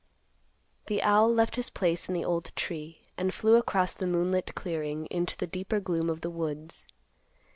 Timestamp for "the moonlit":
3.93-4.55